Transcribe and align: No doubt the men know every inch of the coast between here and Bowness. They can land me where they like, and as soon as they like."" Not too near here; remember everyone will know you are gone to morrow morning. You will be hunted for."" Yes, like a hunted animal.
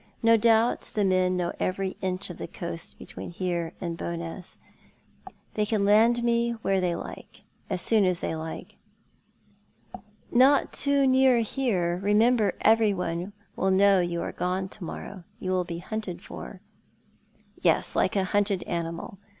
No 0.23 0.35
doubt 0.35 0.89
the 0.95 1.05
men 1.05 1.37
know 1.37 1.53
every 1.59 1.95
inch 2.01 2.31
of 2.31 2.39
the 2.39 2.47
coast 2.47 2.97
between 2.97 3.29
here 3.29 3.73
and 3.79 3.95
Bowness. 3.97 4.57
They 5.53 5.63
can 5.63 5.85
land 5.85 6.23
me 6.23 6.53
where 6.63 6.81
they 6.81 6.95
like, 6.95 7.43
and 7.69 7.75
as 7.75 7.83
soon 7.83 8.05
as 8.05 8.19
they 8.19 8.33
like."" 8.35 8.77
Not 10.31 10.73
too 10.73 11.05
near 11.05 11.41
here; 11.41 11.99
remember 12.01 12.55
everyone 12.61 13.33
will 13.55 13.69
know 13.69 13.99
you 13.99 14.23
are 14.23 14.31
gone 14.31 14.69
to 14.69 14.83
morrow 14.83 15.05
morning. 15.05 15.23
You 15.37 15.51
will 15.51 15.65
be 15.65 15.77
hunted 15.77 16.23
for."" 16.23 16.61
Yes, 17.61 17.95
like 17.95 18.15
a 18.15 18.23
hunted 18.23 18.63
animal. 18.63 19.19